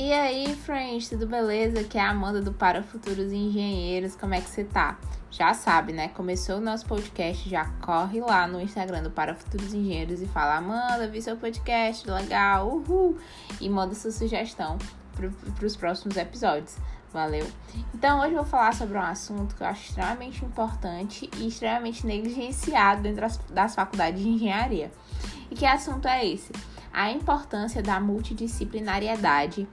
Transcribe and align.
E 0.00 0.12
aí, 0.12 0.54
friends, 0.54 1.08
tudo 1.08 1.26
beleza? 1.26 1.80
Aqui 1.80 1.98
é 1.98 2.00
a 2.00 2.10
Amanda 2.10 2.40
do 2.40 2.52
Para 2.52 2.84
Futuros 2.84 3.32
Engenheiros. 3.32 4.14
Como 4.14 4.32
é 4.32 4.40
que 4.40 4.48
você 4.48 4.62
tá? 4.62 4.96
Já 5.28 5.52
sabe, 5.54 5.92
né? 5.92 6.06
Começou 6.10 6.58
o 6.58 6.60
nosso 6.60 6.86
podcast, 6.86 7.50
já 7.50 7.64
corre 7.82 8.20
lá 8.20 8.46
no 8.46 8.60
Instagram 8.60 9.02
do 9.02 9.10
Para 9.10 9.34
Futuros 9.34 9.74
Engenheiros 9.74 10.22
e 10.22 10.26
fala: 10.28 10.58
Amanda, 10.58 11.08
vi 11.08 11.20
seu 11.20 11.36
podcast, 11.36 12.08
legal, 12.08 12.68
uhul! 12.68 13.18
E 13.60 13.68
manda 13.68 13.92
sua 13.96 14.12
sugestão 14.12 14.78
para 15.16 15.66
os 15.66 15.74
próximos 15.74 16.16
episódios. 16.16 16.76
Valeu? 17.12 17.48
Então, 17.92 18.20
hoje 18.20 18.34
eu 18.34 18.42
vou 18.42 18.44
falar 18.44 18.74
sobre 18.74 18.96
um 18.96 19.02
assunto 19.02 19.56
que 19.56 19.64
eu 19.64 19.66
acho 19.66 19.82
extremamente 19.88 20.44
importante 20.44 21.28
e 21.38 21.48
extremamente 21.48 22.06
negligenciado 22.06 23.02
dentro 23.02 23.22
das, 23.22 23.36
das 23.50 23.74
faculdades 23.74 24.22
de 24.22 24.28
engenharia. 24.28 24.92
E 25.50 25.56
que 25.56 25.66
assunto 25.66 26.06
é 26.06 26.24
esse? 26.24 26.52
A 26.92 27.10
importância 27.10 27.82
da 27.82 28.00
multidisciplinariedade 28.00 29.68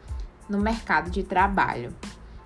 no 0.49 0.59
mercado 0.59 1.09
de 1.09 1.23
trabalho. 1.23 1.95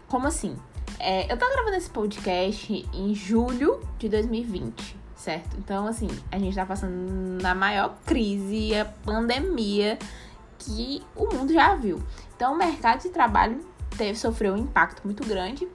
Como 0.07 0.27
assim? 0.27 0.55
É, 0.97 1.31
eu 1.31 1.37
tô 1.37 1.47
gravando 1.49 1.77
esse 1.77 1.89
podcast 1.89 2.87
em 2.93 3.15
julho 3.15 3.79
de 3.97 4.09
2020, 4.09 4.97
certo? 5.15 5.55
Então, 5.57 5.87
assim, 5.87 6.07
a 6.31 6.37
gente 6.37 6.55
tá 6.55 6.65
passando 6.65 7.41
na 7.41 7.55
maior 7.55 7.95
crise, 8.05 8.75
a 8.75 8.85
pandemia 8.85 9.97
que 10.57 11.01
o 11.15 11.33
mundo 11.33 11.53
já 11.53 11.75
viu. 11.75 12.01
Então, 12.35 12.53
o 12.53 12.57
mercado 12.57 13.01
de 13.01 13.09
trabalho 13.09 13.65
teve, 13.97 14.17
sofreu 14.17 14.53
um 14.53 14.57
impacto 14.57 15.01
muito 15.05 15.25
grande 15.25 15.67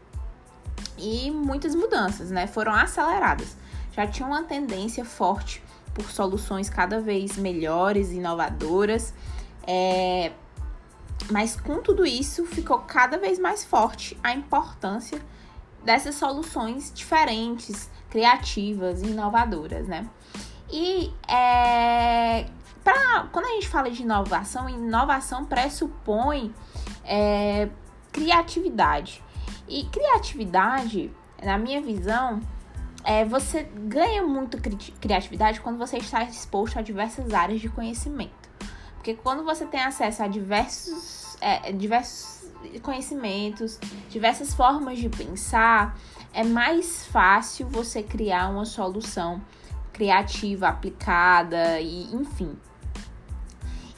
e 0.99 1.30
muitas 1.30 1.74
mudanças, 1.74 2.30
né? 2.30 2.47
Foram 2.47 2.74
aceleradas. 2.74 3.57
Já 3.93 4.07
tinha 4.07 4.27
uma 4.27 4.43
tendência 4.43 5.05
forte 5.05 5.63
por 5.95 6.11
soluções 6.11 6.69
cada 6.69 7.01
vez 7.01 7.37
melhores, 7.37 8.11
inovadoras. 8.11 9.15
É, 9.66 10.32
mas 11.30 11.57
com 11.59 11.80
tudo 11.80 12.05
isso, 12.05 12.45
ficou 12.45 12.80
cada 12.80 13.16
vez 13.16 13.38
mais 13.38 13.65
forte 13.65 14.18
a 14.23 14.35
importância 14.35 15.21
dessas 15.83 16.16
soluções 16.16 16.93
diferentes, 16.95 17.91
criativas 18.10 19.02
e 19.02 19.07
inovadoras, 19.07 19.87
né? 19.87 20.09
E 20.71 21.13
é, 21.29 22.46
pra, 22.83 23.29
quando 23.33 23.46
a 23.46 23.51
gente 23.51 23.68
fala 23.68 23.90
de 23.90 24.02
inovação, 24.02 24.68
inovação 24.68 25.45
pressupõe 25.45 26.55
é, 27.05 27.68
criatividade. 28.13 29.23
E 29.68 29.85
criatividade, 29.85 31.11
na 31.43 31.57
minha 31.57 31.80
visão, 31.80 32.40
é, 33.05 33.24
você 33.24 33.63
ganha 33.63 34.23
muito 34.23 34.59
cri 34.59 34.77
criatividade 35.01 35.60
quando 35.60 35.79
você 35.79 35.99
está 35.99 36.24
exposto 36.24 36.79
a 36.79 36.83
diversas 36.83 37.33
áreas 37.35 37.61
de 37.61 37.69
conhecimento. 37.69 38.49
Porque 38.95 39.15
quando 39.15 39.45
você 39.45 39.66
tem 39.66 39.83
acesso 39.83 40.23
a 40.23 40.27
diversos, 40.27 41.37
é, 41.41 41.71
diversos 41.73 42.51
conhecimentos, 42.83 43.79
diversas 44.09 44.55
formas 44.55 44.99
de 44.99 45.11
pensar, 45.11 45.99
é 46.33 46.43
mais 46.43 47.05
fácil 47.07 47.69
você 47.69 48.02
criar 48.02 48.49
uma 48.49 48.65
solução 48.65 49.43
criativa, 49.93 50.68
aplicada 50.68 51.79
e 51.80 52.13
enfim. 52.15 52.57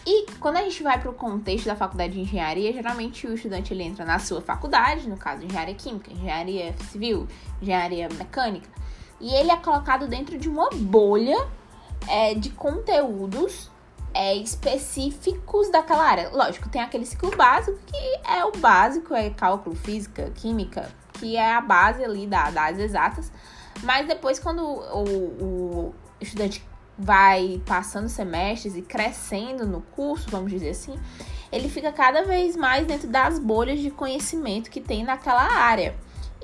E 0.05 0.27
quando 0.39 0.57
a 0.57 0.63
gente 0.63 0.83
vai 0.83 1.01
para 1.01 1.11
o 1.11 1.15
contexto 1.15 1.67
da 1.67 1.75
faculdade 1.75 2.13
de 2.13 2.21
engenharia, 2.21 2.73
geralmente 2.73 3.27
o 3.27 3.35
estudante 3.35 3.73
ele 3.73 3.83
entra 3.83 4.05
na 4.05 4.19
sua 4.19 4.41
faculdade, 4.41 5.09
no 5.09 5.17
caso 5.17 5.45
engenharia 5.45 5.75
química, 5.75 6.13
engenharia 6.13 6.75
civil, 6.91 7.27
engenharia 7.61 8.09
mecânica, 8.17 8.69
e 9.21 9.35
ele 9.35 9.51
é 9.51 9.57
colocado 9.57 10.07
dentro 10.07 10.39
de 10.39 10.49
uma 10.49 10.71
bolha 10.71 11.47
é, 12.09 12.35
de 12.35 12.51
conteúdos 12.51 13.71
é, 14.13 14.35
específicos 14.35 15.71
daquela 15.71 16.05
área. 16.05 16.31
Lógico, 16.31 16.69
tem 16.69 16.81
aquele 16.81 17.05
ciclo 17.05 17.35
básico 17.37 17.79
que 17.87 18.31
é 18.31 18.45
o 18.45 18.53
básico, 18.53 19.15
é 19.15 19.31
cálculo, 19.31 19.77
física, 19.77 20.31
química, 20.35 20.91
que 21.15 21.37
é 21.37 21.53
a 21.53 21.61
base 21.61 22.05
ali 22.05 22.27
da, 22.27 22.51
das 22.51 22.79
exatas. 22.79 23.31
Mas 23.83 24.07
depois, 24.07 24.39
quando 24.39 24.63
o, 24.63 25.05
o 25.89 25.95
estudante 26.21 26.65
vai 26.99 27.61
passando 27.67 28.09
semestres 28.09 28.75
e 28.75 28.83
crescendo 28.83 29.67
no 29.67 29.83
curso, 29.83 30.31
vamos 30.31 30.51
dizer 30.51 30.71
assim, 30.71 30.99
ele 31.53 31.69
fica 31.69 31.93
cada 31.93 32.25
vez 32.25 32.57
mais 32.57 32.87
dentro 32.87 33.09
das 33.09 33.39
bolhas 33.39 33.81
de 33.81 33.91
conhecimento 33.91 34.71
que 34.71 34.81
tem 34.81 35.05
naquela 35.05 35.43
área. 35.43 35.95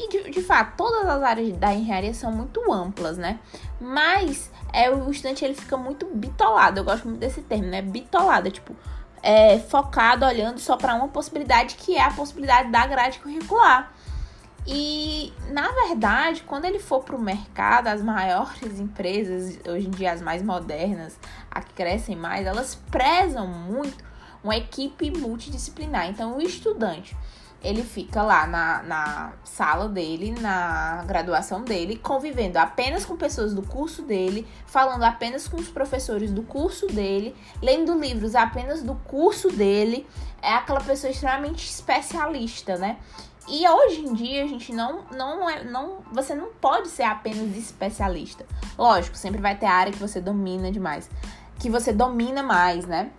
E 0.03 0.09
de, 0.09 0.31
de 0.31 0.43
fato, 0.43 0.77
todas 0.77 1.09
as 1.09 1.23
áreas 1.23 1.57
da 1.57 1.73
engenharia 1.73 2.13
são 2.13 2.33
muito 2.33 2.73
amplas, 2.73 3.17
né? 3.17 3.39
Mas 3.81 4.51
é, 4.73 4.91
o 4.91 5.09
estudante 5.11 5.45
ele 5.45 5.55
fica 5.55 5.77
muito 5.77 6.07
bitolado. 6.07 6.81
Eu 6.81 6.85
gosto 6.85 7.07
muito 7.07 7.21
desse 7.21 7.41
termo, 7.43 7.67
né? 7.67 7.81
Bitolado, 7.81 8.49
é 8.49 8.51
tipo, 8.51 8.75
é, 9.23 9.61
focado, 9.61 10.27
olhando 10.27 10.59
só 10.59 10.77
para 10.77 10.95
uma 10.95 11.07
possibilidade 11.07 11.77
que 11.77 11.97
é 11.97 12.03
a 12.03 12.11
possibilidade 12.11 12.71
da 12.71 12.85
grade 12.85 13.21
curricular. 13.21 13.93
E, 14.67 15.33
na 15.51 15.71
verdade, 15.71 16.43
quando 16.43 16.65
ele 16.65 16.81
for 16.81 17.03
para 17.03 17.17
o 17.17 17.21
mercado, 17.21 17.89
as 17.89 18.03
maiores 18.03 18.81
empresas, 18.81 19.59
hoje 19.69 19.87
em 19.87 19.91
dia 19.91 20.13
as 20.13 20.21
mais 20.21 20.43
modernas, 20.43 21.19
a 21.51 21.61
que 21.61 21.73
crescem 21.75 22.17
mais, 22.17 22.47
elas 22.47 22.75
prezam 22.91 23.47
muito 23.47 24.05
uma 24.43 24.57
equipe 24.57 25.11
multidisciplinar. 25.17 26.09
Então, 26.09 26.37
o 26.37 26.43
estudante 26.43 27.17
ele 27.63 27.83
fica 27.83 28.23
lá 28.23 28.47
na, 28.47 28.83
na 28.83 29.33
sala 29.45 29.89
dele, 29.89 30.35
na 30.41 31.05
graduação 31.07 31.63
dele, 31.63 31.97
convivendo 31.97 32.59
apenas 32.59 33.05
com 33.05 33.17
pessoas 33.17 33.55
do 33.55 33.63
curso 33.63 34.03
dele, 34.03 34.47
falando 34.67 35.05
apenas 35.05 35.47
com 35.47 35.57
os 35.57 35.69
professores 35.69 36.33
do 36.33 36.43
curso 36.43 36.87
dele, 36.89 37.35
lendo 37.63 37.99
livros 37.99 38.35
apenas 38.35 38.83
do 38.83 38.95
curso 38.95 39.51
dele. 39.51 40.07
É 40.43 40.55
aquela 40.55 40.81
pessoa 40.81 41.11
extremamente 41.11 41.65
especialista, 41.65 42.77
né? 42.77 42.99
E 43.49 43.69
hoje 43.69 44.01
em 44.01 44.13
dia 44.13 44.45
a 44.45 44.47
gente 44.47 44.73
não 44.73 45.05
não 45.11 45.51
é 45.51 45.65
não 45.65 45.99
você 46.13 46.35
não 46.35 46.53
pode 46.61 46.89
ser 46.89 47.03
apenas 47.03 47.57
especialista. 47.57 48.47
Lógico, 48.79 49.17
sempre 49.17 49.41
vai 49.41 49.57
ter 49.57 49.67
área 49.67 49.93
que 49.93 49.99
você 49.99 50.21
domina 50.21 50.71
demais, 50.71 51.11
que 51.59 51.69
você 51.69 51.93
domina 51.93 52.43
mais, 52.43 52.87
né? 52.87 53.11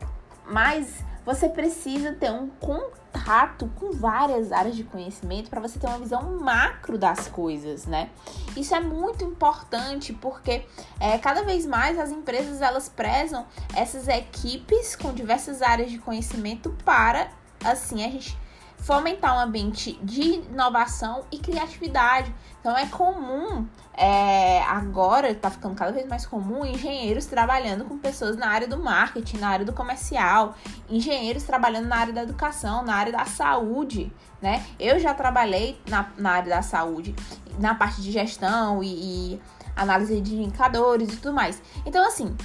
Mas 0.45 1.03
você 1.25 1.47
precisa 1.47 2.13
ter 2.13 2.31
um 2.31 2.49
contato 2.49 3.69
com 3.75 3.91
várias 3.91 4.51
áreas 4.51 4.75
de 4.75 4.83
conhecimento 4.83 5.49
para 5.49 5.61
você 5.61 5.79
ter 5.79 5.87
uma 5.87 5.99
visão 5.99 6.37
macro 6.39 6.97
das 6.97 7.27
coisas, 7.27 7.85
né? 7.85 8.09
Isso 8.57 8.75
é 8.75 8.79
muito 8.79 9.23
importante 9.23 10.13
porque 10.13 10.65
é, 10.99 11.17
cada 11.17 11.43
vez 11.43 11.65
mais 11.65 11.97
as 11.97 12.11
empresas 12.11 12.61
elas 12.61 12.89
prezam 12.89 13.45
essas 13.75 14.07
equipes 14.07 14.95
com 14.95 15.13
diversas 15.13 15.61
áreas 15.61 15.89
de 15.91 15.97
conhecimento 15.97 16.69
para 16.83 17.29
assim 17.63 18.03
a 18.03 18.09
gente 18.09 18.37
fomentar 18.83 19.35
um 19.37 19.39
ambiente 19.39 19.97
de 20.03 20.21
inovação 20.21 21.23
e 21.31 21.37
criatividade. 21.39 22.33
Então 22.59 22.77
é 22.77 22.85
comum, 22.85 23.65
é, 23.93 24.61
agora 24.63 25.31
está 25.31 25.49
ficando 25.49 25.73
cada 25.73 25.91
vez 25.91 26.07
mais 26.07 26.25
comum, 26.25 26.65
engenheiros 26.65 27.25
trabalhando 27.25 27.85
com 27.85 27.97
pessoas 27.97 28.35
na 28.35 28.47
área 28.47 28.67
do 28.67 28.77
marketing, 28.77 29.37
na 29.37 29.49
área 29.49 29.65
do 29.65 29.73
comercial, 29.73 30.55
engenheiros 30.89 31.43
trabalhando 31.43 31.87
na 31.87 31.95
área 31.95 32.13
da 32.13 32.23
educação, 32.23 32.83
na 32.83 32.95
área 32.95 33.11
da 33.11 33.25
saúde, 33.25 34.11
né? 34.41 34.65
Eu 34.77 34.99
já 34.99 35.13
trabalhei 35.13 35.79
na, 35.87 36.09
na 36.17 36.31
área 36.31 36.55
da 36.55 36.61
saúde, 36.61 37.15
na 37.57 37.73
parte 37.75 38.01
de 38.01 38.11
gestão 38.11 38.83
e, 38.83 39.33
e 39.33 39.41
análise 39.75 40.19
de 40.19 40.35
indicadores 40.35 41.13
e 41.13 41.17
tudo 41.17 41.33
mais. 41.33 41.61
Então, 41.85 42.05
assim, 42.05 42.35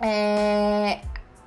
é, 0.00 1.00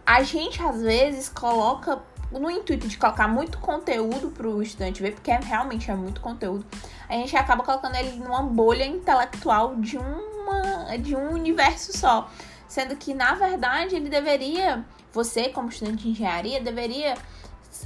a 0.05 0.23
gente 0.23 0.61
às 0.61 0.81
vezes 0.81 1.29
coloca 1.29 2.01
no 2.39 2.49
intuito 2.49 2.87
de 2.87 2.97
colocar 2.97 3.27
muito 3.27 3.57
conteúdo 3.57 4.29
para 4.29 4.47
o 4.47 4.61
estudante 4.61 5.01
ver, 5.01 5.13
porque 5.13 5.31
é, 5.31 5.39
realmente 5.39 5.89
é 5.89 5.95
muito 5.95 6.21
conteúdo, 6.21 6.65
a 7.07 7.13
gente 7.13 7.35
acaba 7.35 7.63
colocando 7.63 7.95
ele 7.95 8.17
numa 8.17 8.41
bolha 8.41 8.85
intelectual 8.85 9.75
de, 9.75 9.97
uma, 9.97 10.97
de 10.97 11.15
um 11.15 11.31
universo 11.31 11.97
só. 11.97 12.29
Sendo 12.67 12.95
que, 12.95 13.13
na 13.13 13.35
verdade, 13.35 13.95
ele 13.95 14.09
deveria, 14.09 14.83
você 15.11 15.49
como 15.49 15.69
estudante 15.69 16.03
de 16.03 16.09
engenharia, 16.09 16.59
deveria 16.59 17.15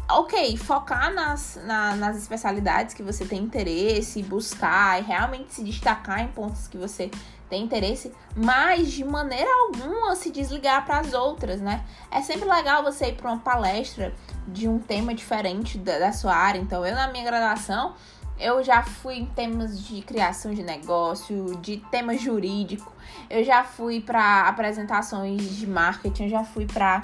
ok, 0.09 0.55
focar 0.57 1.13
nas, 1.13 1.59
na, 1.65 1.95
nas 1.95 2.17
especialidades 2.17 2.93
que 2.93 3.03
você 3.03 3.25
tem 3.25 3.43
interesse, 3.43 4.23
buscar 4.23 5.01
e 5.01 5.03
realmente 5.03 5.53
se 5.53 5.63
destacar 5.63 6.21
em 6.21 6.27
pontos 6.27 6.67
que 6.67 6.77
você 6.77 7.11
tem 7.49 7.63
interesse, 7.63 8.13
mas 8.35 8.91
de 8.91 9.03
maneira 9.03 9.49
alguma 9.65 10.15
se 10.15 10.29
desligar 10.29 10.85
para 10.85 10.99
as 10.99 11.13
outras, 11.13 11.61
né? 11.61 11.83
É 12.11 12.21
sempre 12.21 12.47
legal 12.47 12.83
você 12.83 13.07
ir 13.07 13.15
para 13.15 13.31
uma 13.31 13.39
palestra 13.39 14.13
de 14.47 14.67
um 14.67 14.79
tema 14.79 15.13
diferente 15.13 15.77
da, 15.77 15.97
da 15.99 16.11
sua 16.11 16.35
área. 16.35 16.59
Então, 16.59 16.85
eu 16.85 16.93
na 16.93 17.07
minha 17.07 17.23
graduação, 17.23 17.95
eu 18.39 18.63
já 18.63 18.83
fui 18.83 19.15
em 19.15 19.25
temas 19.25 19.81
de 19.81 20.01
criação 20.01 20.53
de 20.53 20.61
negócio, 20.61 21.55
de 21.61 21.77
tema 21.89 22.17
jurídico, 22.17 22.91
eu 23.29 23.43
já 23.43 23.63
fui 23.63 24.01
para 24.01 24.47
apresentações 24.47 25.55
de 25.55 25.65
marketing, 25.65 26.25
eu 26.25 26.29
já 26.29 26.43
fui 26.43 26.65
para 26.65 27.03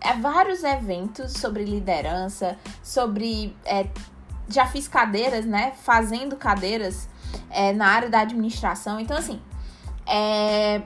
é, 0.00 0.14
vários 0.14 0.64
eventos 0.64 1.32
sobre 1.32 1.64
liderança, 1.64 2.58
sobre. 2.82 3.56
É, 3.64 3.86
já 4.48 4.66
fiz 4.66 4.88
cadeiras, 4.88 5.46
né? 5.46 5.72
Fazendo 5.82 6.36
cadeiras 6.36 7.08
é, 7.50 7.72
na 7.72 7.86
área 7.86 8.08
da 8.08 8.20
administração. 8.20 8.98
Então, 9.00 9.16
assim, 9.16 9.40
é, 10.06 10.82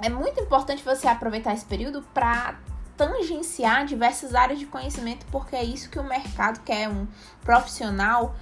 é 0.00 0.08
muito 0.08 0.40
importante 0.40 0.82
você 0.82 1.08
aproveitar 1.08 1.54
esse 1.54 1.64
período 1.64 2.02
para 2.14 2.56
tangenciar 2.96 3.84
diversas 3.84 4.34
áreas 4.34 4.58
de 4.58 4.66
conhecimento, 4.66 5.26
porque 5.30 5.54
é 5.54 5.62
isso 5.62 5.90
que 5.90 5.98
o 5.98 6.04
mercado 6.04 6.60
quer, 6.60 6.88
um 6.88 7.06
profissional 7.42 8.34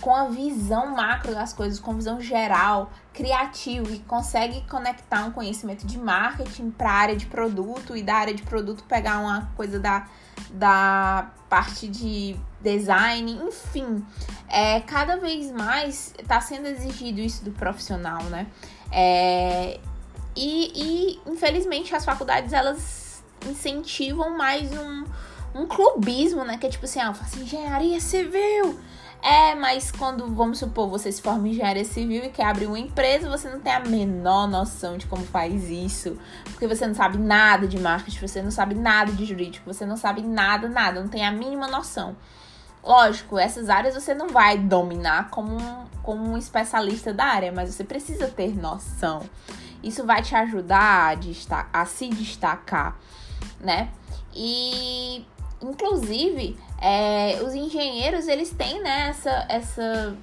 com 0.00 0.14
a 0.14 0.28
visão 0.28 0.94
macro 0.94 1.32
das 1.34 1.52
coisas, 1.52 1.78
com 1.78 1.94
visão 1.94 2.20
geral, 2.20 2.90
criativo 3.12 3.92
e 3.92 3.98
consegue 4.00 4.60
conectar 4.68 5.24
um 5.24 5.30
conhecimento 5.30 5.86
de 5.86 5.98
marketing 5.98 6.70
para 6.70 6.90
a 6.90 6.94
área 6.94 7.16
de 7.16 7.26
produto 7.26 7.96
e 7.96 8.02
da 8.02 8.14
área 8.14 8.34
de 8.34 8.42
produto 8.42 8.84
pegar 8.84 9.18
uma 9.18 9.50
coisa 9.56 9.78
da, 9.78 10.06
da 10.50 11.30
parte 11.48 11.86
de 11.88 12.36
design, 12.60 13.40
enfim, 13.46 14.04
é, 14.48 14.80
cada 14.80 15.16
vez 15.16 15.50
mais 15.52 16.14
está 16.18 16.40
sendo 16.40 16.66
exigido 16.66 17.20
isso 17.20 17.44
do 17.44 17.52
profissional, 17.52 18.22
né? 18.24 18.46
É, 18.90 19.78
e, 20.36 20.72
e, 20.74 21.30
infelizmente 21.30 21.94
as 21.94 22.04
faculdades 22.04 22.52
elas 22.52 23.22
incentivam 23.48 24.36
mais 24.36 24.72
um, 24.72 25.04
um 25.54 25.66
clubismo, 25.66 26.44
né? 26.44 26.58
Que 26.58 26.66
é 26.66 26.70
tipo 26.70 26.84
assim, 26.84 27.00
ah, 27.00 27.06
eu 27.06 27.14
faço 27.14 27.38
engenharia 27.38 28.00
civil. 28.00 28.78
É, 29.24 29.54
mas 29.54 29.90
quando, 29.90 30.26
vamos 30.34 30.58
supor, 30.58 30.86
você 30.86 31.10
se 31.10 31.22
forma 31.22 31.48
em 31.48 31.52
engenharia 31.52 31.84
civil 31.86 32.24
e 32.24 32.28
quer 32.28 32.44
abrir 32.44 32.66
uma 32.66 32.78
empresa, 32.78 33.26
você 33.26 33.48
não 33.48 33.58
tem 33.58 33.72
a 33.72 33.80
menor 33.80 34.46
noção 34.46 34.98
de 34.98 35.06
como 35.06 35.24
faz 35.24 35.70
isso. 35.70 36.18
Porque 36.44 36.66
você 36.68 36.86
não 36.86 36.94
sabe 36.94 37.16
nada 37.16 37.66
de 37.66 37.80
marketing, 37.80 38.18
você 38.18 38.42
não 38.42 38.50
sabe 38.50 38.74
nada 38.74 39.10
de 39.12 39.24
jurídico, 39.24 39.72
você 39.72 39.86
não 39.86 39.96
sabe 39.96 40.20
nada, 40.20 40.68
nada, 40.68 41.00
não 41.00 41.08
tem 41.08 41.24
a 41.24 41.32
mínima 41.32 41.66
noção. 41.66 42.14
Lógico, 42.82 43.38
essas 43.38 43.70
áreas 43.70 43.94
você 43.94 44.12
não 44.12 44.28
vai 44.28 44.58
dominar 44.58 45.30
como 45.30 45.56
um, 45.56 45.86
como 46.02 46.22
um 46.22 46.36
especialista 46.36 47.14
da 47.14 47.24
área, 47.24 47.50
mas 47.50 47.74
você 47.74 47.82
precisa 47.82 48.26
ter 48.26 48.54
noção. 48.54 49.22
Isso 49.82 50.04
vai 50.04 50.20
te 50.20 50.36
ajudar 50.36 51.16
a, 51.16 51.80
a 51.80 51.86
se 51.86 52.10
destacar, 52.10 52.98
né? 53.58 53.88
E, 54.34 55.24
inclusive, 55.60 56.56
é, 56.80 57.42
os 57.42 57.54
engenheiros, 57.54 58.28
eles 58.28 58.50
têm 58.50 58.82
né, 58.82 59.08
essa, 59.08 59.46
essa 59.48 60.16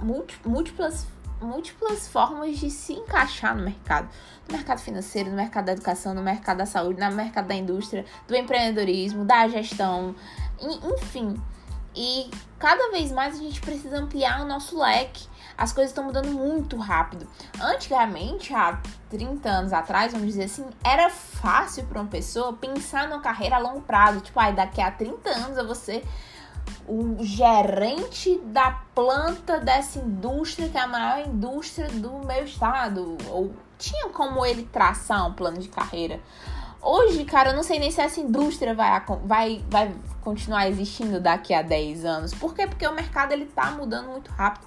múltiplas, 0.00 1.06
múltiplas 1.40 2.08
formas 2.08 2.58
de 2.58 2.70
se 2.70 2.94
encaixar 2.94 3.56
no 3.56 3.64
mercado. 3.64 4.08
No 4.48 4.56
mercado 4.56 4.80
financeiro, 4.80 5.30
no 5.30 5.36
mercado 5.36 5.66
da 5.66 5.72
educação, 5.72 6.14
no 6.14 6.22
mercado 6.22 6.58
da 6.58 6.66
saúde, 6.66 7.00
no 7.00 7.14
mercado 7.14 7.46
da 7.46 7.54
indústria, 7.54 8.04
do 8.26 8.34
empreendedorismo, 8.34 9.24
da 9.24 9.46
gestão, 9.48 10.14
enfim 10.60 11.36
e 12.00 12.30
cada 12.60 12.92
vez 12.92 13.10
mais 13.10 13.34
a 13.34 13.42
gente 13.42 13.60
precisa 13.60 13.98
ampliar 13.98 14.40
o 14.42 14.44
nosso 14.46 14.78
leque. 14.78 15.26
As 15.56 15.72
coisas 15.72 15.90
estão 15.90 16.04
mudando 16.04 16.30
muito 16.30 16.76
rápido. 16.76 17.26
Antigamente, 17.60 18.54
há 18.54 18.80
30 19.10 19.48
anos 19.48 19.72
atrás, 19.72 20.12
vamos 20.12 20.28
dizer 20.28 20.44
assim, 20.44 20.64
era 20.84 21.10
fácil 21.10 21.84
para 21.86 22.00
uma 22.00 22.08
pessoa 22.08 22.52
pensar 22.52 23.08
numa 23.08 23.20
carreira 23.20 23.56
a 23.56 23.58
longo 23.58 23.80
prazo. 23.80 24.20
Tipo, 24.20 24.38
ai, 24.38 24.52
daqui 24.52 24.80
a 24.80 24.92
30 24.92 25.28
anos 25.28 25.58
eu 25.58 25.66
vou 25.66 25.74
ser 25.74 26.06
o 26.86 27.16
gerente 27.18 28.38
da 28.44 28.70
planta 28.94 29.58
dessa 29.58 29.98
indústria, 29.98 30.68
que 30.68 30.78
é 30.78 30.82
a 30.82 30.86
maior 30.86 31.26
indústria 31.26 31.88
do 31.88 32.24
meu 32.24 32.44
estado. 32.44 33.18
Ou 33.26 33.52
tinha 33.76 34.08
como 34.10 34.46
ele 34.46 34.62
traçar 34.70 35.26
um 35.26 35.32
plano 35.32 35.58
de 35.58 35.68
carreira. 35.68 36.20
Hoje, 36.80 37.24
cara, 37.24 37.50
eu 37.50 37.56
não 37.56 37.62
sei 37.62 37.78
nem 37.78 37.90
se 37.90 38.00
essa 38.00 38.20
indústria 38.20 38.74
vai, 38.74 39.02
vai, 39.24 39.64
vai 39.68 39.94
continuar 40.20 40.68
existindo 40.68 41.20
daqui 41.20 41.52
a 41.52 41.60
10 41.60 42.04
anos. 42.04 42.32
Por 42.32 42.54
quê? 42.54 42.66
Porque 42.66 42.86
o 42.86 42.94
mercado 42.94 43.32
ele 43.32 43.46
tá 43.46 43.72
mudando 43.72 44.08
muito 44.08 44.30
rápido. 44.30 44.66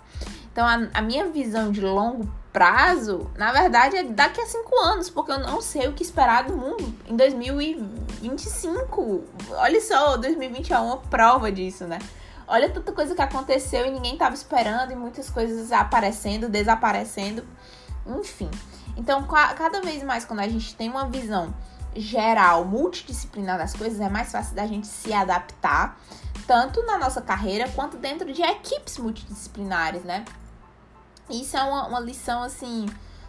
Então, 0.52 0.68
a, 0.68 0.90
a 0.94 1.02
minha 1.02 1.30
visão 1.30 1.72
de 1.72 1.80
longo 1.80 2.30
prazo, 2.52 3.32
na 3.38 3.54
verdade, 3.54 3.96
é 3.96 4.04
daqui 4.04 4.42
a 4.42 4.46
5 4.46 4.80
anos, 4.80 5.10
porque 5.10 5.32
eu 5.32 5.40
não 5.40 5.62
sei 5.62 5.88
o 5.88 5.94
que 5.94 6.04
esperar 6.04 6.44
do 6.44 6.58
mundo 6.58 6.94
em 7.08 7.16
2025. 7.16 9.24
Olha 9.52 9.80
só, 9.80 10.18
2020 10.18 10.74
é 10.74 10.80
uma 10.80 10.98
prova 10.98 11.50
disso, 11.50 11.86
né? 11.86 12.00
Olha 12.46 12.70
tanta 12.70 12.92
coisa 12.92 13.16
que 13.16 13.22
aconteceu 13.22 13.86
e 13.86 13.92
ninguém 13.92 14.18
tava 14.18 14.36
esperando, 14.36 14.92
e 14.92 14.96
muitas 14.96 15.30
coisas 15.30 15.72
aparecendo, 15.72 16.50
desaparecendo, 16.50 17.46
enfim. 18.06 18.52
Então, 18.98 19.24
cada 19.24 19.80
vez 19.80 20.04
mais, 20.04 20.26
quando 20.26 20.42
a 20.42 20.50
gente 20.50 20.76
tem 20.76 20.90
uma 20.90 21.06
visão 21.06 21.54
geral, 21.96 22.66
multidisciplinar 22.66 23.58
das 23.58 23.74
coisas, 23.74 24.00
é 24.00 24.10
mais 24.10 24.32
fácil 24.32 24.56
da 24.56 24.66
gente 24.66 24.88
se 24.88 25.14
adaptar, 25.14 26.00
tanto 26.48 26.86
na 26.86 26.98
nossa 26.98 27.22
carreira 27.22 27.70
quanto 27.70 27.98
dentro 27.98 28.32
de 28.32 28.42
equipes 28.42 28.98
multidisciplinares, 28.98 30.04
né? 30.04 30.26
Isso 31.30 31.56
é 31.56 31.64
uma, 31.64 31.88
uma 31.88 32.00
lição 32.00 32.44
assim, 32.44 32.88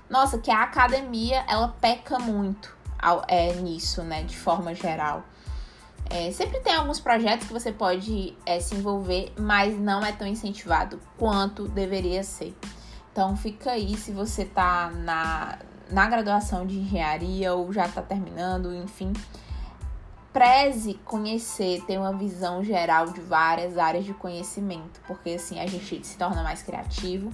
nossa, 0.08 0.38
que 0.38 0.50
a 0.50 0.62
academia 0.62 1.44
ela 1.48 1.68
peca 1.80 2.18
muito 2.18 2.74
ao, 2.98 3.24
é, 3.28 3.52
nisso, 3.54 4.02
né? 4.02 4.22
De 4.22 4.36
forma 4.36 4.74
geral. 4.74 5.24
É, 6.10 6.30
sempre 6.30 6.60
tem 6.60 6.74
alguns 6.74 7.00
projetos 7.00 7.46
que 7.46 7.52
você 7.52 7.72
pode 7.72 8.36
é, 8.44 8.60
se 8.60 8.74
envolver, 8.74 9.32
mas 9.38 9.78
não 9.78 10.04
é 10.04 10.12
tão 10.12 10.26
incentivado 10.26 11.00
quanto 11.16 11.68
deveria 11.68 12.22
ser. 12.22 12.54
Então 13.10 13.36
fica 13.36 13.72
aí 13.72 13.96
se 13.96 14.10
você 14.10 14.44
tá 14.44 14.90
na, 14.90 15.58
na 15.92 16.08
graduação 16.08 16.66
de 16.66 16.78
engenharia 16.78 17.52
ou 17.54 17.72
já 17.72 17.86
está 17.86 18.02
terminando, 18.02 18.74
enfim. 18.74 19.12
Preze 20.32 20.94
conhecer, 21.04 21.82
ter 21.86 21.98
uma 21.98 22.12
visão 22.14 22.64
geral 22.64 23.08
de 23.08 23.20
várias 23.20 23.76
áreas 23.76 24.04
de 24.04 24.14
conhecimento, 24.14 25.00
porque 25.06 25.30
assim 25.30 25.60
a 25.60 25.66
gente 25.66 26.06
se 26.06 26.16
torna 26.16 26.42
mais 26.42 26.62
criativo. 26.62 27.30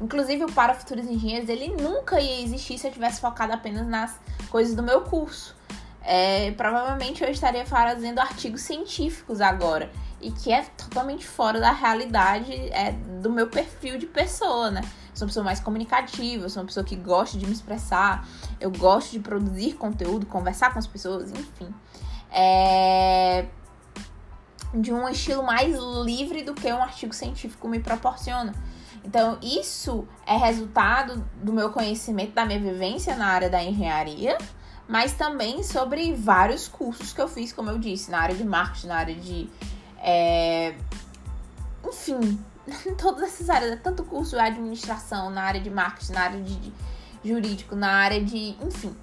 Inclusive, 0.00 0.44
o 0.44 0.52
Para 0.52 0.74
Futuros 0.74 1.06
Engenheiros, 1.06 1.48
ele 1.48 1.68
nunca 1.68 2.20
ia 2.20 2.42
existir 2.42 2.78
se 2.78 2.86
eu 2.86 2.92
tivesse 2.92 3.20
focado 3.20 3.52
apenas 3.52 3.86
nas 3.86 4.18
coisas 4.50 4.74
do 4.74 4.82
meu 4.82 5.02
curso. 5.02 5.56
É, 6.04 6.50
provavelmente 6.52 7.22
eu 7.22 7.30
estaria 7.30 7.64
fazendo 7.64 8.18
artigos 8.18 8.62
científicos 8.62 9.40
agora 9.40 9.88
e 10.20 10.30
que 10.30 10.52
é 10.52 10.62
totalmente 10.76 11.26
fora 11.26 11.60
da 11.60 11.70
realidade 11.70 12.52
é, 12.52 12.92
do 13.22 13.30
meu 13.30 13.46
perfil 13.48 13.98
de 13.98 14.06
pessoa, 14.06 14.70
né? 14.70 14.82
sou 15.14 15.24
uma 15.24 15.28
pessoa 15.28 15.44
mais 15.44 15.60
comunicativa, 15.60 16.48
sou 16.48 16.62
uma 16.62 16.66
pessoa 16.66 16.84
que 16.84 16.96
gosta 16.96 17.38
de 17.38 17.46
me 17.46 17.52
expressar, 17.52 18.26
eu 18.58 18.70
gosto 18.70 19.12
de 19.12 19.20
produzir 19.20 19.74
conteúdo, 19.74 20.26
conversar 20.26 20.72
com 20.72 20.78
as 20.78 20.86
pessoas, 20.86 21.30
enfim. 21.30 21.72
É 22.30 23.46
de 24.74 24.92
um 24.92 25.08
estilo 25.08 25.42
mais 25.42 25.76
livre 26.04 26.42
do 26.42 26.54
que 26.54 26.72
um 26.72 26.82
artigo 26.82 27.14
científico 27.14 27.68
me 27.68 27.78
proporciona. 27.80 28.54
Então, 29.04 29.38
isso 29.42 30.06
é 30.26 30.36
resultado 30.36 31.24
do 31.42 31.52
meu 31.52 31.70
conhecimento, 31.70 32.32
da 32.32 32.46
minha 32.46 32.60
vivência 32.60 33.16
na 33.16 33.26
área 33.26 33.50
da 33.50 33.62
engenharia, 33.62 34.38
mas 34.88 35.12
também 35.12 35.62
sobre 35.62 36.14
vários 36.14 36.68
cursos 36.68 37.12
que 37.12 37.20
eu 37.20 37.28
fiz, 37.28 37.52
como 37.52 37.68
eu 37.70 37.78
disse, 37.78 38.10
na 38.10 38.20
área 38.20 38.34
de 38.34 38.44
marketing, 38.44 38.86
na 38.86 38.96
área 38.96 39.14
de. 39.14 39.48
É... 39.98 40.74
Enfim, 41.86 42.38
em 42.66 42.94
todas 42.96 43.22
essas 43.22 43.50
áreas, 43.50 43.72
é 43.72 43.76
tanto 43.76 44.04
curso 44.04 44.36
de 44.36 44.40
administração, 44.40 45.30
na 45.30 45.42
área 45.42 45.60
de 45.60 45.70
marketing, 45.70 46.12
na 46.12 46.20
área 46.20 46.40
de 46.40 46.72
jurídico, 47.24 47.74
na 47.76 47.90
área 47.90 48.22
de, 48.22 48.56
enfim, 48.60 48.94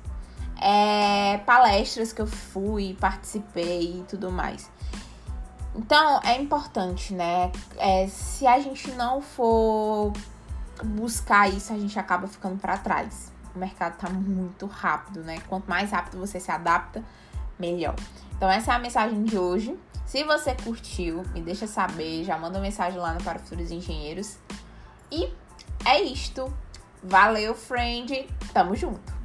é, 0.61 1.37
palestras 1.39 2.11
que 2.11 2.21
eu 2.21 2.27
fui, 2.27 2.95
participei 2.99 3.99
e 3.99 4.03
tudo 4.03 4.31
mais. 4.31 4.69
Então 5.75 6.19
é 6.23 6.41
importante, 6.41 7.13
né? 7.13 7.51
É, 7.77 8.07
se 8.07 8.45
a 8.45 8.59
gente 8.59 8.91
não 8.91 9.21
for 9.21 10.11
buscar 10.83 11.49
isso, 11.49 11.71
a 11.71 11.77
gente 11.77 11.97
acaba 11.97 12.27
ficando 12.27 12.57
para 12.57 12.77
trás. 12.77 13.31
O 13.55 13.59
mercado 13.59 13.97
tá 13.97 14.09
muito 14.09 14.65
rápido, 14.65 15.21
né? 15.23 15.39
Quanto 15.47 15.69
mais 15.69 15.91
rápido 15.91 16.19
você 16.19 16.39
se 16.39 16.51
adapta, 16.51 17.03
melhor. 17.57 17.95
Então 18.35 18.49
essa 18.49 18.73
é 18.73 18.75
a 18.75 18.79
mensagem 18.79 19.23
de 19.23 19.37
hoje. 19.37 19.77
Se 20.09 20.23
você 20.23 20.55
curtiu, 20.55 21.21
me 21.35 21.39
deixa 21.39 21.67
saber, 21.67 22.23
já 22.23 22.35
manda 22.35 22.59
mensagem 22.59 22.99
lá 22.99 23.13
no 23.13 23.23
Para 23.23 23.37
Futuros 23.37 23.69
Engenheiros. 23.69 24.39
E 25.11 25.31
é 25.85 26.01
isto. 26.01 26.51
Valeu, 27.03 27.53
friend. 27.53 28.27
Tamo 28.51 28.75
junto. 28.75 29.18